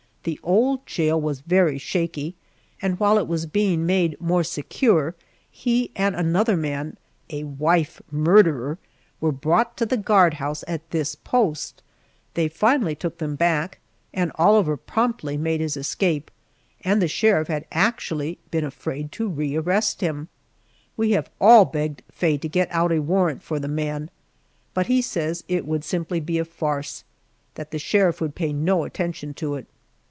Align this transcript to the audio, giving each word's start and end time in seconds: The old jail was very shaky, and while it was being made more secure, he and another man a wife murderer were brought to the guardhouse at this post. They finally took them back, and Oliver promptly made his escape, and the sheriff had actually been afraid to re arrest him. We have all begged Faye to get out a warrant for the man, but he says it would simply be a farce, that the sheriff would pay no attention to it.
The 0.23 0.39
old 0.43 0.85
jail 0.85 1.19
was 1.19 1.39
very 1.41 1.79
shaky, 1.79 2.35
and 2.79 2.99
while 2.99 3.17
it 3.17 3.27
was 3.27 3.47
being 3.47 3.87
made 3.87 4.21
more 4.21 4.43
secure, 4.43 5.15
he 5.49 5.89
and 5.95 6.15
another 6.15 6.55
man 6.55 6.97
a 7.31 7.43
wife 7.45 7.99
murderer 8.11 8.77
were 9.19 9.31
brought 9.31 9.75
to 9.77 9.85
the 9.87 9.97
guardhouse 9.97 10.63
at 10.67 10.87
this 10.91 11.15
post. 11.15 11.81
They 12.35 12.47
finally 12.49 12.93
took 12.93 13.17
them 13.17 13.33
back, 13.35 13.79
and 14.13 14.31
Oliver 14.35 14.77
promptly 14.77 15.37
made 15.37 15.59
his 15.59 15.75
escape, 15.75 16.29
and 16.81 17.01
the 17.01 17.07
sheriff 17.07 17.47
had 17.47 17.65
actually 17.71 18.37
been 18.51 18.63
afraid 18.63 19.11
to 19.13 19.27
re 19.27 19.55
arrest 19.57 20.01
him. 20.01 20.27
We 20.95 21.13
have 21.13 21.31
all 21.41 21.65
begged 21.65 22.03
Faye 22.11 22.37
to 22.37 22.47
get 22.47 22.67
out 22.69 22.91
a 22.91 22.99
warrant 23.01 23.41
for 23.41 23.57
the 23.59 23.67
man, 23.67 24.11
but 24.75 24.85
he 24.85 25.01
says 25.01 25.43
it 25.47 25.65
would 25.65 25.83
simply 25.83 26.19
be 26.19 26.37
a 26.37 26.45
farce, 26.45 27.03
that 27.55 27.71
the 27.71 27.79
sheriff 27.79 28.21
would 28.21 28.35
pay 28.35 28.53
no 28.53 28.83
attention 28.83 29.33
to 29.33 29.55
it. 29.55 29.65